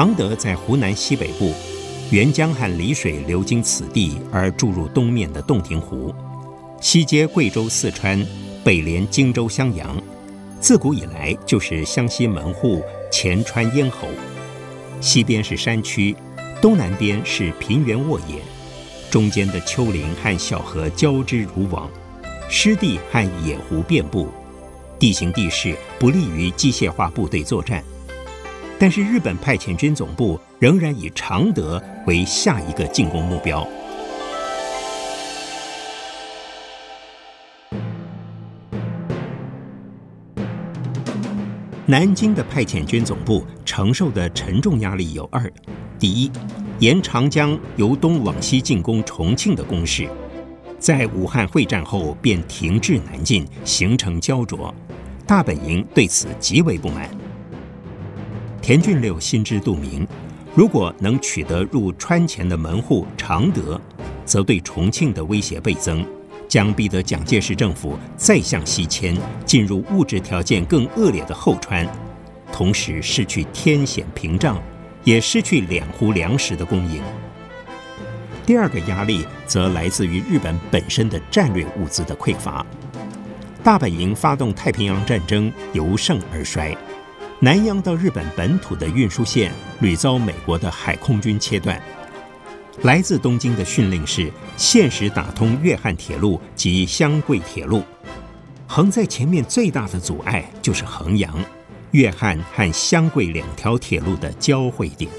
[0.00, 1.52] 常德在湖南西北部，
[2.10, 6.10] 沅江和澧水流经此地而注入东面的洞庭湖，
[6.80, 8.26] 西接贵州、四川，
[8.64, 10.02] 北连荆州、襄阳，
[10.58, 12.82] 自古以来就是湘西门户、
[13.12, 14.08] 前川咽喉。
[15.02, 16.16] 西边是山区，
[16.62, 18.36] 东南边是平原沃野，
[19.10, 21.90] 中间的丘陵和小河交织如网，
[22.48, 24.28] 湿地和野湖遍布，
[24.98, 27.84] 地形地势不利于机械化部队作战。
[28.80, 33.68] 但是日本派遣军总部仍然以常德为下一个进攻目标。
[41.84, 45.52] 南京的派遣军总部承受的沉重压力有二：
[45.98, 46.32] 第一，
[46.78, 50.08] 沿长江由东往西进攻重庆的攻势，
[50.78, 54.74] 在武汉会战后便停滞南进，形成焦灼，
[55.26, 57.19] 大本营对此极为不满。
[58.70, 60.06] 田俊六心知肚明，
[60.54, 63.80] 如果能取得入川黔的门户常德，
[64.24, 66.06] 则对重庆的威胁倍增。
[66.46, 71.84] 将逼得蒋介石政府再向西迁，进入物质条件更恶劣的后川，
[72.52, 74.56] 同时失去天险屏障，
[75.02, 77.02] 也失去两湖粮食的供应。
[78.46, 82.64] 第二个压力则来自于日本本身的战略物资的匮乏。
[83.64, 86.72] 大本营发动太平洋战争由盛而衰，
[87.42, 91.80] 南洋到日本本土的运输线屡遭美国的海空军切断。
[92.82, 97.82] 来自东京的训令是限时打通粤汉铁路及湘桂铁路，
[98.66, 101.34] 横在前面最大的阻碍就是衡阳，
[101.92, 105.10] 粤汉和湘桂两条铁路的交汇点。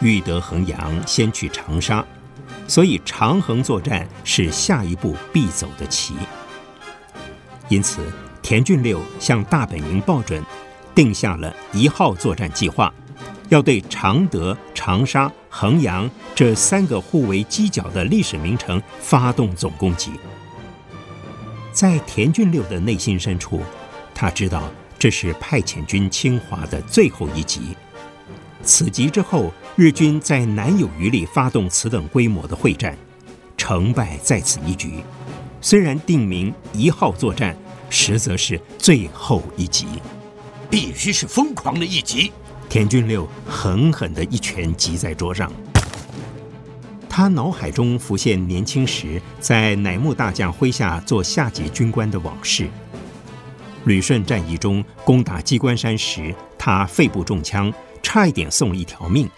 [0.00, 2.04] 欲得衡阳，先去长沙，
[2.68, 6.14] 所以长衡作战是下一步必走的棋。
[7.68, 8.00] 因此，
[8.44, 10.44] 田俊六向大本营报准，
[10.94, 12.92] 定下了一号作战计划。
[13.48, 20.10] 要对常德、长沙、衡阳这三个互为犄角的历史名城发动总攻击。
[21.72, 23.62] 在田俊六的内心深处，
[24.14, 27.74] 他知道这是派遣军侵华的最后一击。
[28.62, 32.94] 此集之后，日军再难有余力发动此等规模的会战，
[33.56, 35.02] 成败在此一举。
[35.62, 37.56] 虽然定名一号作战，
[37.94, 39.86] 实则是最后一击，
[40.68, 42.32] 必须是疯狂的一击。
[42.68, 45.50] 田俊六狠狠地一拳击在桌上，
[47.08, 52.68] 他脑海中浮现年轻时在乃木大将麾下做下级军官的往事。
[53.84, 57.72] 旅顺战役中攻打鸡冠山时，他肺部中枪，
[58.02, 59.30] 差一点送了一条命，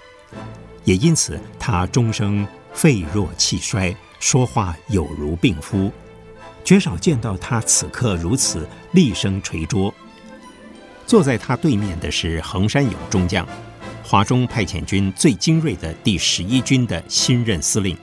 [0.85, 5.93] 也因此他终生肺弱气衰，说话有如病夫，
[6.67, 9.95] 绝少见到他此刻如此厉声捶桌。
[11.07, 13.47] 坐在他对面的是横山勇中将，
[14.03, 17.97] 华中派遣军最精锐的第十一军的新任司令。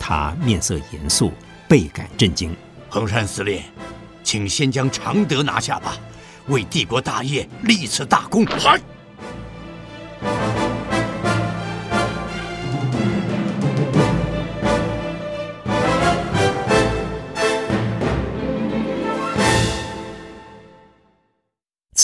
[0.00, 1.32] 他面色严肃，
[1.68, 2.52] 倍感震惊。
[2.88, 3.62] 横山司令，
[4.24, 5.96] 请先将常德拿下吧，
[6.48, 8.44] 为帝国大业立此大功。
[8.46, 8.80] 嗨！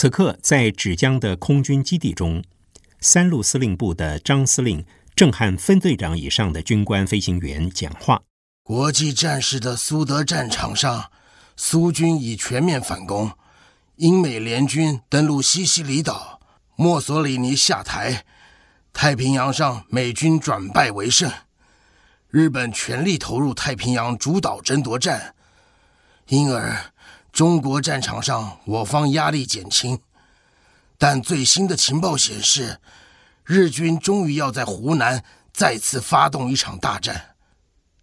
[0.03, 2.43] 此刻，在芷江的空军基地中，
[3.01, 8.21] 三路司令部的张司令正和分队长以上的军官飞行员讲话。
[8.65, 11.13] 国际战事的苏德战场上，
[11.57, 13.31] 苏军已全面反攻，
[13.95, 16.41] 英美联军登陆西西里岛，
[16.75, 18.25] 墨索里尼下台，
[18.93, 21.31] 太平洋上美军转败为胜，
[22.29, 25.37] 日本全力投入太平洋主导争夺战，
[26.27, 26.92] 因而。
[27.33, 29.99] 中国战场上，我方压力减轻，
[30.99, 32.79] 但最新的情报显示，
[33.45, 37.35] 日军终于要在湖南再次发动一场大战。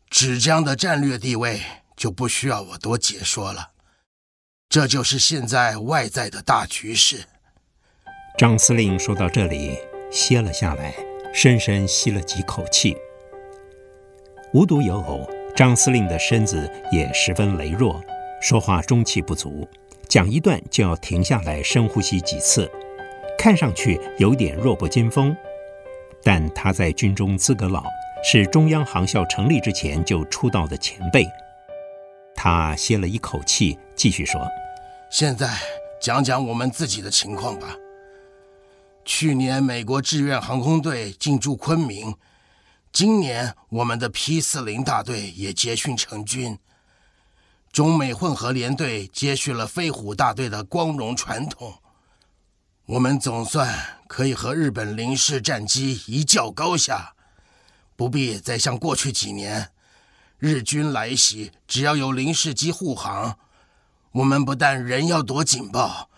[0.09, 1.61] 芷江的战略地位
[1.95, 3.69] 就不需要我多解说了，
[4.67, 7.25] 这就是现在外在的大局势。
[8.35, 9.77] 张司令说到这里，
[10.11, 10.95] 歇了下来，
[11.31, 12.97] 深深吸了几口气。
[14.53, 18.03] 无独有偶，张司令的身子也十分羸弱。
[18.41, 19.67] 说话中气不足，
[20.07, 22.71] 讲一段就要停下来深呼吸几次，
[23.37, 25.35] 看上去有点弱不禁风。
[26.23, 27.83] 但他在军中资格老，
[28.23, 31.27] 是中央航校成立之前就出道的前辈。
[32.33, 34.41] 他歇了一口气，继续说
[35.11, 35.49] ：“现在
[36.01, 37.75] 讲讲我们自己的情况吧。
[39.03, 42.15] 去年美国志愿航空队进驻昆明，
[42.93, 46.57] 今年我们的 P 四零大队也结训成军。”
[47.71, 51.75] 中美混合联队接续了飞虎大队的光荣传统，
[52.85, 57.13] 我们总算可以和日本零式战机一较高下，
[57.95, 59.71] 不必再像过去几年，
[60.39, 63.37] 日军来袭，只要有零式机护航，
[64.11, 66.09] 我们不但人要躲警报，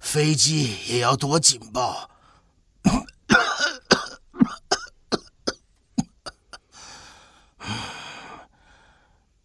[0.00, 2.08] 飞机也要躲警报。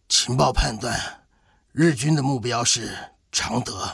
[0.08, 1.22] 情报判断，
[1.72, 2.90] 日军的目标是
[3.30, 3.88] 常德。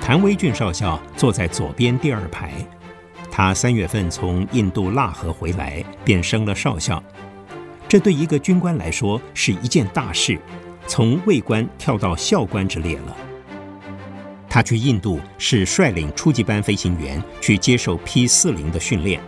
[0.00, 2.52] 谭维俊少校坐在左边第二排，
[3.30, 7.00] 他三月份从印度腊河回来，便升了少校。
[7.88, 10.36] 这对一个军官来说是一件大事，
[10.88, 13.16] 从尉官跳到校官之列了。
[14.48, 19.20] 他去印度是率领初级班飞行员去接受 P 四零的训练，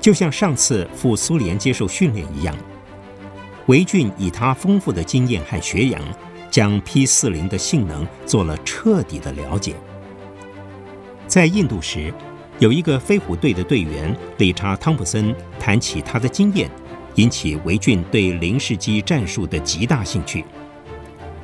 [0.00, 2.56] 就像上次赴苏联接受训练一样。
[3.66, 6.00] 维俊以他丰富的经验和学养，
[6.50, 9.74] 将 P 四零的性能做了彻底的了解。
[11.26, 12.12] 在印度时，
[12.58, 16.70] 有一个飞虎队的队员理查·汤普森谈起他的经验，
[17.16, 20.44] 引起维俊对零式机战术的极大兴趣。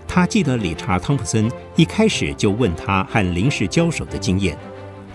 [0.09, 4.57] 他记得理查·汤普森一开始就问他和零式交手的经验，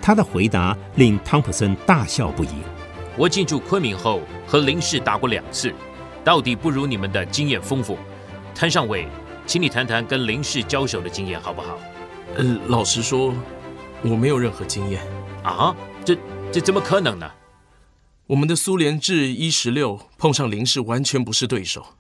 [0.02, 2.50] 他的回答令汤普森大笑不已。
[3.18, 5.74] 我进驻昆明后和零式打过两次，
[6.24, 7.98] 到底不如你们的经验丰富。
[8.54, 9.08] 摊上尉，
[9.50, 11.80] 请你谈谈跟林氏交手的经验好不好？
[12.36, 13.34] 呃，老实说。
[14.04, 15.06] 我没有任何经验
[15.44, 15.76] 啊，
[16.06, 16.16] 这
[16.54, 17.30] 这怎么可能呢？
[18.28, 21.96] 我们的苏联制一十六碰上林氏完全不是对手，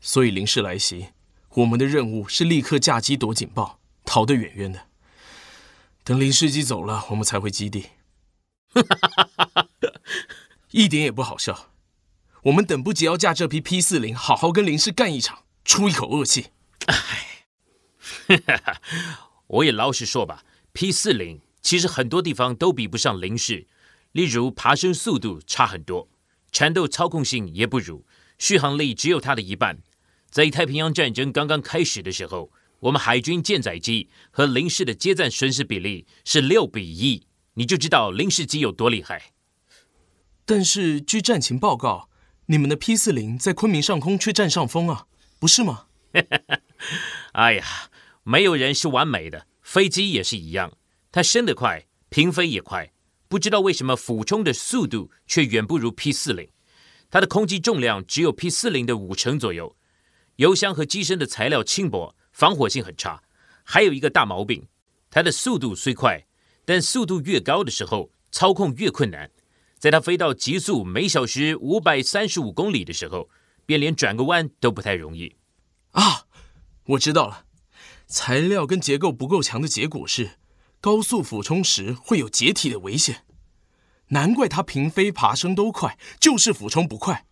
[0.00, 1.06] 所以林氏来袭，
[1.50, 4.80] 我们的任务是立刻架机躲警报，逃得远远的。
[6.04, 7.86] 等林氏机走了，我们才回基地。
[10.72, 11.68] 一点也不好笑，
[12.42, 16.48] 我们等不及要架这批 P 四零，好好跟林氏干一场，出一口恶气。
[18.46, 18.80] 哎，
[19.46, 20.44] 我也老实说吧。
[20.72, 23.66] P 四零其实很多地方都比不上零式，
[24.12, 26.08] 例如爬升速度差很多，
[26.50, 28.04] 缠斗操控性也不如，
[28.38, 29.78] 续航力只有它的一半。
[30.30, 32.50] 在太平洋战争刚刚开始的时候，
[32.80, 39.32] 我们海军舰载机和零式的接战损失比例是六比一，你就知道零式机有多厉害。
[40.44, 42.08] 但是据战情报告，
[42.46, 45.06] 你们的 P 四零在昆明上空却占上风啊，
[45.38, 45.86] 不是吗？
[47.32, 47.64] 哎呀，
[48.22, 49.46] 没有人是完美的。
[49.62, 50.76] 飞机也是一样，
[51.12, 52.92] 它升得快，平飞也快，
[53.28, 56.48] 不知道为什么俯冲的速度却远不如 P 四零。
[57.08, 59.76] 它的空机重量只有 P 四零的五成左右，
[60.36, 63.22] 油箱和机身的材料轻薄，防火性很差。
[63.62, 64.66] 还有一个大毛病，
[65.10, 66.26] 它的速度虽快，
[66.64, 69.30] 但速度越高的时候，操控越困难。
[69.78, 73.30] 在它飞到极速每小时五百三十五公里的时候，
[73.64, 75.36] 便连转个弯都不太容易。
[75.92, 76.26] 啊，
[76.86, 77.44] 我知道了。
[78.12, 80.32] 材料跟结构不够强的结果是，
[80.82, 83.24] 高速俯冲时会有解体的危险。
[84.08, 87.24] 难怪它平飞、爬升都快，就是俯冲不快。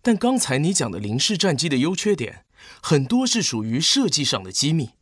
[0.00, 2.46] 但刚才你讲的零式战机的优缺点，
[2.80, 4.92] 很多是属于设计上的机密，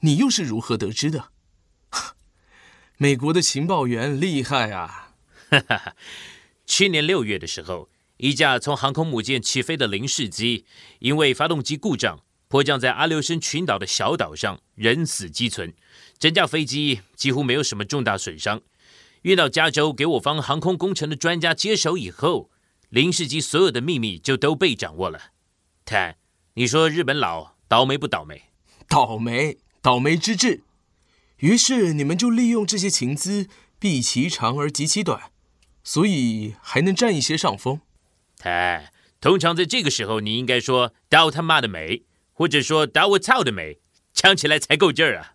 [0.00, 1.28] 你又是如何得知的？
[2.96, 5.12] 美国的情报员厉害啊！
[5.50, 5.94] 哈哈，
[6.64, 10.64] 去年六月的时候，一架从航空母舰起飞的零式机，
[11.00, 12.22] 因为发动机故障。
[12.48, 15.74] 迫降在阿留申群岛的小岛上，人死机存，
[16.18, 18.62] 整架飞机几乎没有什么重大损伤。
[19.22, 22.50] 运到加州给我方航空工程的专家接手以后，
[22.88, 25.32] 零式机所有的秘密就都被掌握了。
[25.84, 26.16] 看，
[26.54, 28.44] 你说日本佬倒霉不倒霉？
[28.88, 30.62] 倒霉，倒霉之至。
[31.38, 35.30] 于是你们就利用这些情资，避其长而击其短，
[35.84, 37.82] 所以还能占一些上风。
[38.38, 38.90] 看，
[39.20, 42.04] 通常在这个时候，你应该说倒他妈的霉。
[42.38, 43.78] 或者说打我操的美，
[44.14, 45.32] 抢起来才够劲儿啊！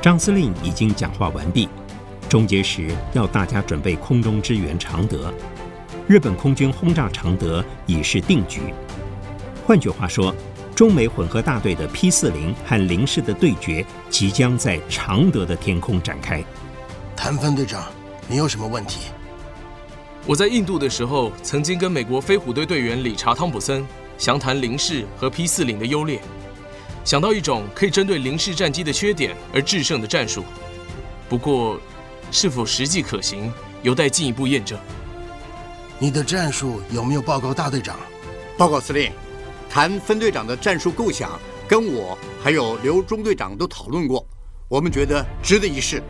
[0.00, 1.68] 张司令已经讲话完毕，
[2.26, 5.30] 终结时要大家准备空中支援常德。
[6.08, 8.72] 日本空军轰炸常德已是定局。
[9.66, 10.34] 换句话说，
[10.74, 16.42] 中美混合大队的 P 四零和零式的对决即将在常德的天空展开。
[17.14, 17.92] 谭分队长，
[18.26, 19.10] 你有什么问题？
[20.26, 26.18] 我在印度的时候，曾经跟美国飞虎队队员理查·汤普森详谈零式和 P 四零的优劣，
[27.04, 30.42] 想到一种可以针对零式战机的缺点而制胜的战术。
[31.28, 31.78] 不过，
[32.30, 33.52] 是否实际可行，
[33.82, 34.78] 有待进一步验证。
[35.98, 37.98] 你的战术有没有报告大队长？
[38.56, 39.12] 报告司令，
[39.68, 41.38] 谭分队长的战术构想
[41.68, 44.26] 跟我还有刘中队长都讨论过，
[44.68, 46.02] 我们觉得值得一试。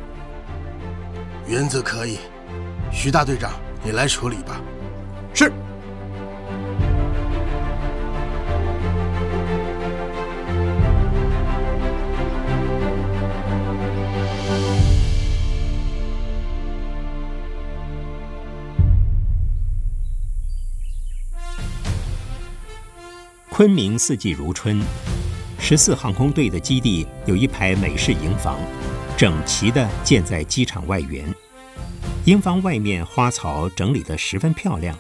[1.49, 2.19] 原则可以，
[2.93, 3.53] 徐大队长。
[3.85, 4.61] 你来处理吧。
[5.35, 5.53] 是。
[23.51, 24.81] 昆明四季如春
[25.61, 28.59] 十四航空队的基地有一排美式营房
[29.17, 31.33] 整齐的建在机场外缘。
[32.25, 34.99] 营房外面花草整理得十分漂亮，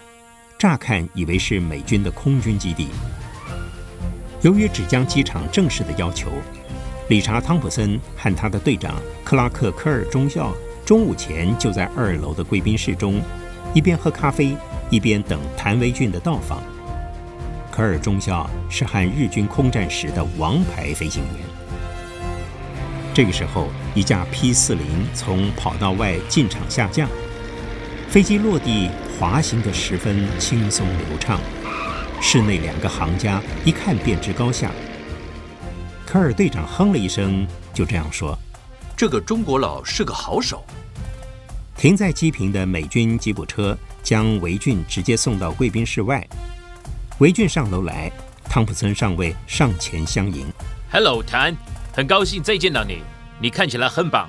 [0.58, 2.88] 乍看以为是美军的空军基地。
[4.42, 6.30] 由于只将机场正式的要求，
[7.08, 10.54] 理查·汤普森和他的队长克拉克·科尔中校
[10.84, 13.22] 中午前就在二楼的贵宾室中，
[13.72, 14.54] 一边喝咖啡，
[14.90, 16.62] 一边等谭维俊的到访。
[17.70, 21.42] 科尔中校是和日军空战时的王牌飞行员。
[23.14, 27.08] 这个时候，一架 P 四零从跑道外进场下降，
[28.08, 31.38] 飞机落地滑行得十分轻松流畅。
[32.20, 34.72] 室内两个行家一看便知高下。
[36.04, 38.36] 科尔队长哼了一声，就这样说
[38.96, 40.64] ：“这个中国佬是个好手。”
[41.78, 46.26] 停在机坪的美军吉普车将维俊直接送到贵宾室外。
[47.18, 48.10] 维俊上楼来，
[48.50, 50.48] 汤普森上尉上前相迎。
[50.90, 51.56] Hello，谭，
[51.96, 53.04] 很高兴再见到你，
[53.40, 54.28] 你看起来很棒。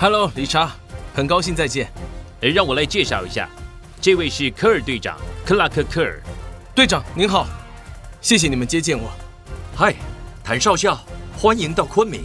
[0.00, 0.74] Hello，理查，
[1.14, 1.92] 很高兴再见。
[2.40, 3.46] 诶，让我来介绍一下，
[4.00, 6.18] 这位是科尔队长，克拉克·科尔。
[6.74, 7.46] 队长您好，
[8.22, 9.12] 谢谢你们接见我。
[9.76, 9.94] 嗨，
[10.42, 10.98] 谭少校，
[11.36, 12.22] 欢迎到昆明。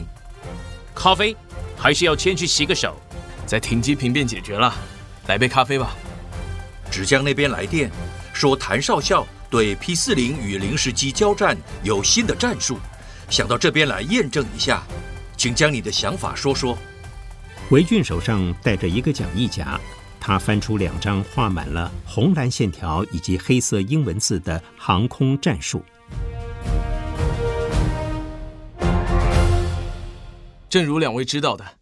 [0.95, 1.35] 咖啡，
[1.75, 2.95] 还是要先去洗个手？
[3.45, 4.73] 在停机坪便解决了，
[5.27, 5.93] 来杯咖啡吧。
[6.89, 7.91] 芷江那边来电，
[8.31, 9.27] 说谭少校。
[9.49, 12.79] 对 P 四零与零式机交战有新的战术，
[13.29, 14.83] 想到这边来验证一下，
[15.35, 16.77] 请将你的想法说说。
[17.69, 19.79] 韦俊手上带着一个讲义夹，
[20.19, 25.83] 他翻出两张画满了红蓝线条以及黑色英文字的航空战术。
[30.69, 31.77] 正如两位知道的，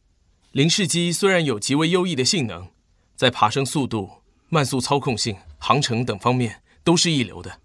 [0.51, 2.67] 零式机虽然有极为优异的性能，
[3.15, 4.10] 在爬升速度、
[4.50, 7.60] 慢速操控性、航程等方面都是一流的。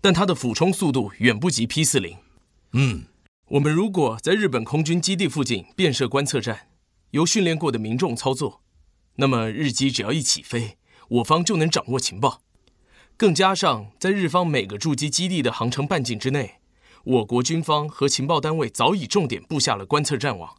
[0.00, 2.16] 但它的俯冲速度远不及 P 四零。
[2.72, 3.06] 嗯，
[3.48, 6.68] 我们如果在日本空军基地附近建设观测站，
[7.10, 8.62] 由训练过的民众操作，
[9.16, 12.42] 那么日机只要一起飞，我方就能掌握情报。
[13.16, 16.60] 更加上在日方每个驻机基地的航程半径之内，
[17.02, 20.56] 我国军方和情报单位早已重点布下了观测站网。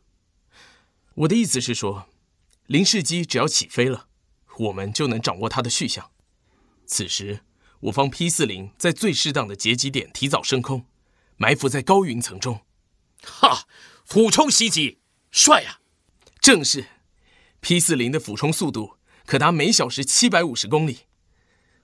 [1.15, 2.09] 我的意思是说，
[2.67, 4.07] 零式机只要起飞了，
[4.59, 6.11] 我们就能掌握它的去向。
[6.85, 7.41] 此时。
[7.85, 10.85] 我方 P 四零在最适当的截击点提早升空，
[11.41, 12.61] 埋伏在高云层中。
[13.23, 13.65] 哈，
[14.05, 14.99] 俯冲袭击，
[15.31, 15.81] 帅啊！
[16.39, 16.85] 正是
[17.61, 21.07] ，P 四零的俯冲速度可达每小时七百五十公里。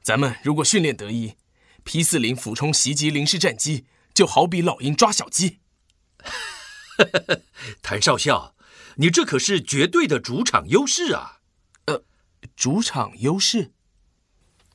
[0.03, 1.37] 咱们如果训练得宜
[1.83, 5.57] ，P 四零俯冲袭击零式战机，就好比老鹰抓小鸡。
[7.81, 8.53] 谭少校，
[8.97, 11.39] 你这可是绝对的主场优势啊！
[11.85, 12.03] 呃，
[12.55, 13.71] 主场优势。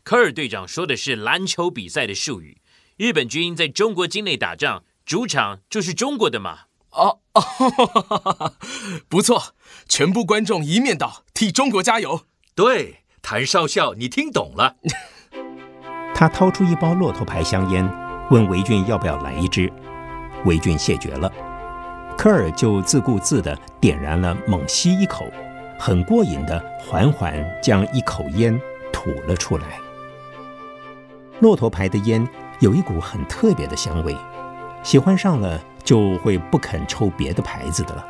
[0.02, 2.61] 科尔队长说的是篮球比赛的术语。
[2.96, 6.60] 日本军在中国境内打仗，主场就是中国的嘛。
[6.90, 8.52] 哦哦，
[9.08, 9.54] 不错，
[9.88, 12.22] 全部观众一面倒，替中国加油。
[12.54, 14.76] 对，谭少校，你听懂了。
[16.14, 17.88] 他掏出一包骆驼牌香烟，
[18.30, 19.72] 问维俊要不要来一支。
[20.44, 21.32] 维俊谢绝了。
[22.18, 25.24] 科尔就自顾自地点燃了，猛吸一口，
[25.78, 28.60] 很过瘾地缓缓将一口烟
[28.92, 29.80] 吐了出来。
[31.40, 32.28] 骆驼牌的烟
[32.62, 34.16] 有一股很特别的香味，
[34.84, 38.06] 喜欢上了就会不肯抽别的牌子的了。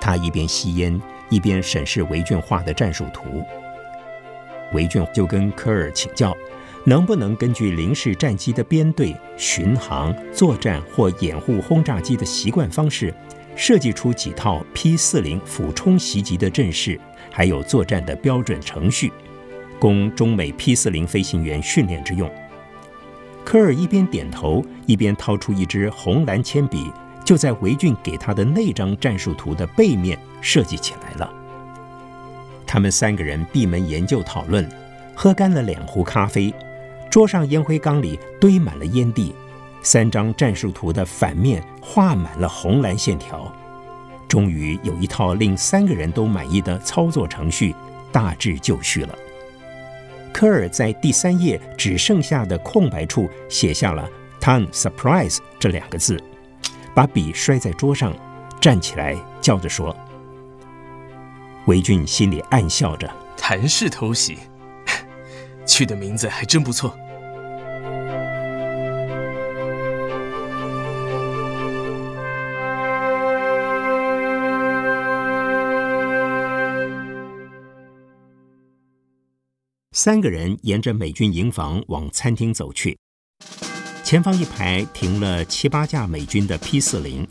[0.00, 3.22] 他一边吸烟，一边审视维俊画的战术图。
[4.72, 6.36] 维俊就跟科尔请教，
[6.82, 13.14] 能不能根据零式战机的编队、巡航、作战或掩护轰炸机的习惯方式，
[13.54, 16.98] 设计出几套 P-40 俯冲袭击的阵势，
[17.30, 19.12] 还有作战的标准程序，
[19.78, 22.28] 供中美 P-40 飞行员训练之用。
[23.48, 26.92] 科尔一边点头，一边掏出一支红蓝铅笔，
[27.24, 31.32] 就在维俊给他的那张战术图的背面设计起来了。
[32.66, 34.68] 他们三个人闭门研究讨论，
[35.14, 36.52] 喝干了两壶咖啡，
[37.10, 39.34] 桌上烟灰缸里堆满了烟蒂，
[39.80, 43.50] 三张战术图的反面画满了红蓝线条。
[44.28, 47.74] 终于有一套令三个人都满意的操作程序，
[48.12, 49.18] 大致就绪了。
[50.32, 54.08] 科尔在第三页只剩下的空白处写下了
[54.40, 56.18] “Ton Surprise” 这两个字，
[56.94, 58.14] 把笔摔在桌上，
[58.60, 59.96] 站起来叫着说
[61.66, 64.38] ：“维俊心里暗笑着，谭氏偷袭，
[65.66, 66.96] 取的名字还真不错。”
[80.00, 82.96] 三个人沿着美军营房往餐厅走去。
[84.04, 87.26] 前方一排停了七八架美军的 P 四零，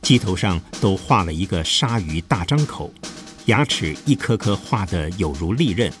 [0.00, 2.90] 机头上都画了一个鲨鱼大张口，
[3.44, 5.92] 牙齿一颗颗画的有如利刃，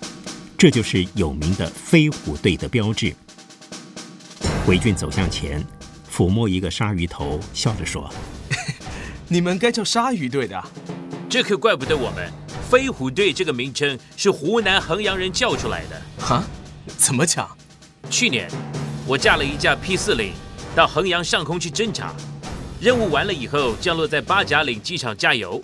[0.56, 3.14] 这就是有名的飞虎队的标志。
[4.66, 5.62] 维俊走向前，
[6.10, 8.10] 抚摸一个鲨鱼头，笑着说：
[9.28, 10.64] “你们该叫鲨鱼队的，
[11.28, 12.39] 这可怪不得我们。
[12.70, 16.00] 飞虎队这个名称是湖南衡阳人叫出来的。
[16.24, 16.44] 哈？
[16.96, 17.50] 怎么讲？
[18.08, 18.48] 去年。”
[19.08, 20.32] 我驾了一架 P 四零
[20.72, 22.14] 到衡阳上空去侦察，
[22.80, 25.60] 任务完了以后降落在八甲岭机场加油。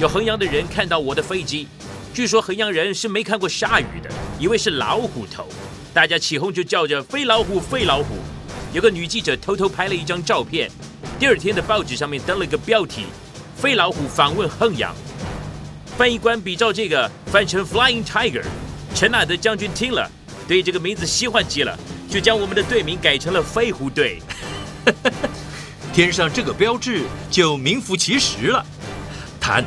[0.00, 1.66] 有衡阳的人看到我的飞机，
[2.14, 4.08] 据说衡阳人是没看过鲨鱼的，
[4.38, 5.48] 以为是老虎头，
[5.92, 8.14] 大家起哄就叫着“飞老虎，飞老虎”。
[8.72, 10.70] 有个女记者偷偷拍了一张照片，
[11.18, 13.06] 第二天的报纸上面登了一个标题
[13.58, 14.94] ：“飞老虎访问衡阳”。
[15.96, 18.42] 翻译官比照这个翻成 “Flying Tiger”。
[18.96, 20.10] 陈纳德将军听了，
[20.48, 21.78] 对这个名字喜欢极了。
[22.10, 24.20] 就将我们的队名改成了飞虎队，
[25.92, 28.64] 天上这个标志就名副其实了。
[29.40, 29.64] 谭，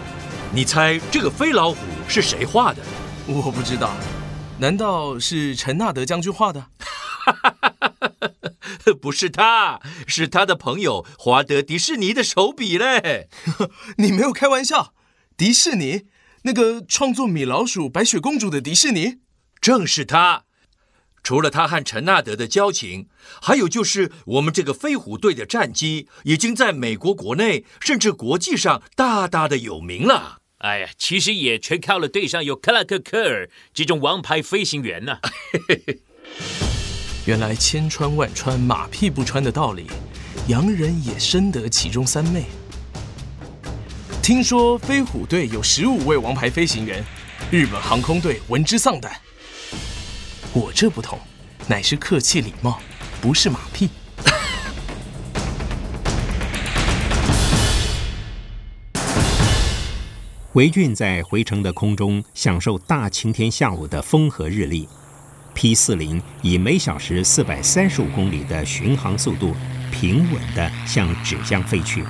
[0.54, 2.82] 你猜这个飞老虎是谁画的？
[3.26, 3.96] 我不知道，
[4.60, 6.68] 难道是陈纳德将军画的？
[9.02, 13.28] 不是他，是他的朋友华德迪士尼的手笔嘞。
[13.98, 14.94] 你没有开玩笑？
[15.36, 16.06] 迪士尼，
[16.44, 19.18] 那个创作米老鼠、白雪公主的迪士尼，
[19.60, 20.44] 正是他。
[21.24, 23.08] 除了他和陈纳德的交情，
[23.42, 30.38] 还有就是我们这个飞虎队的战机已经在美国国内甚至国际上大大的有名了。
[30.60, 35.22] 哎呀，其实也全靠了队上有克拉克·科尔这种王牌飞行员呢、啊。
[37.28, 39.88] 原来千穿万穿，马屁不穿的道理，
[40.48, 42.46] 洋人也深得其中三昧。
[44.28, 47.02] 听说飞虎队有十五位王牌飞行员，
[47.50, 49.10] 日本航空队闻之丧胆。
[50.52, 51.18] 我这不同，
[51.66, 52.78] 乃是客气礼貌，
[53.22, 53.90] 不是马屁。
[60.56, 64.90] 维俊在回程的空中享受大晴天下午的风和日丽
[65.54, 69.56] ，P 四零以每小时四百三十五公里的巡航速度，
[69.90, 72.04] 平稳地向芷江飞去。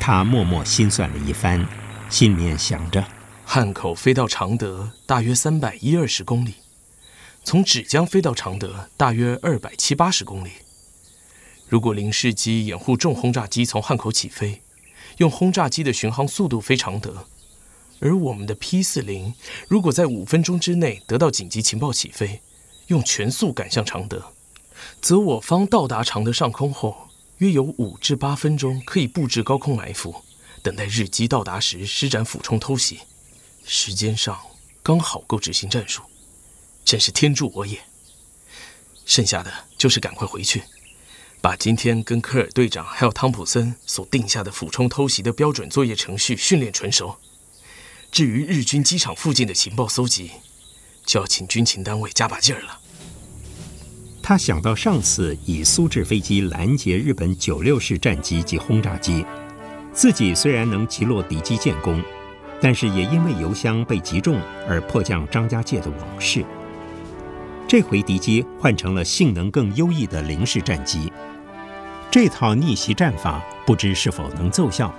[0.00, 1.66] 他默默心算了一番，
[2.08, 3.04] 心里面想着：
[3.44, 6.54] 汉口飞到常德大约三百一二十公里。
[7.44, 10.50] 从芷江飞到常德，大约二百七八十公里。
[11.68, 14.62] 如果零式机掩护重轰炸机从汉口起飞，
[15.18, 17.26] 用轰炸机的巡航速度飞常德，
[18.00, 19.34] 而我们的 P 四零
[19.68, 22.40] 如果在五分钟之内得到紧急情报起飞，
[22.86, 24.32] 用全速赶向常德，
[25.00, 27.07] 则我方到达常德上空后，
[27.38, 30.24] 约有五至八分钟可以布置高空埋伏，
[30.62, 33.00] 等待日机到达时施展俯冲偷袭，
[33.64, 34.38] 时间上
[34.82, 36.02] 刚好够执行战术。
[36.84, 37.78] 真是天助我也！
[39.04, 40.64] 剩下的就是赶快回去，
[41.40, 47.18] 把今天跟科尔队长还有汤普森所定下的俯冲偷袭的标准作业程序训练纯熟。
[48.10, 50.32] 至于日军机场附近的情报搜集，
[51.04, 52.80] 就要请军情单位加把劲儿了。
[54.28, 59.24] 他想到上次以苏制飞机拦截日本九六式战机及轰炸机，
[59.90, 62.02] 自己虽然能击落敌机建功，
[62.60, 64.38] 但是也因为油箱被击中
[64.68, 66.44] 而迫降张家界的往事。
[67.66, 71.10] 这回敌机换成了性能更优异的零式战机，
[72.10, 74.94] 这套逆袭战法不知是否能奏效。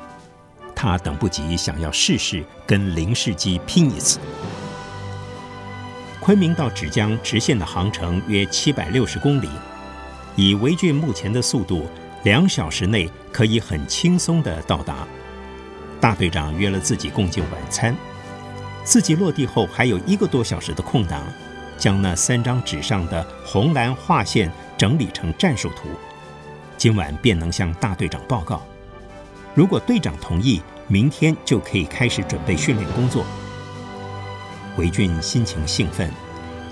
[0.76, 4.18] 他等不及想要试试跟零式机拼一次。
[6.30, 9.50] 昆明到芷江直线的航程约七百六十公里，
[10.36, 11.88] 以维俊目前的速度，
[12.24, 15.08] 两小时内可以很轻松地到达。
[16.00, 17.96] 大队长约了自己共进晚餐，
[18.84, 21.24] 自己落地后还有一个多小时的空档。
[21.80, 25.89] 将那三张纸上的红蓝划线整理成战术图，
[26.78, 28.63] 今晚便能向大队长报告。
[29.56, 33.26] 如果队长同意，明天就可以开始准备训练工作。
[34.80, 36.10] 韦俊心情兴奋，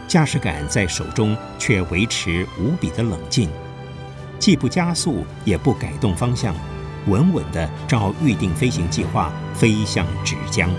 [0.08, 3.50] 驾驶杆在手中却维持无比的冷静，
[4.40, 6.56] 既不加速，也不改动方向，
[7.08, 10.70] 稳稳地照预定飞行计划飞向芷江。